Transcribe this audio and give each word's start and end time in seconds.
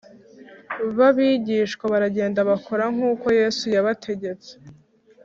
Ba 0.97 1.09
bigishwa 1.15 1.85
baragenda 1.93 2.39
bakora 2.49 2.83
nk’uko 2.93 3.25
Yesu 3.39 3.63
yabategetse 3.75 4.51